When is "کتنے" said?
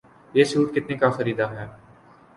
0.75-0.97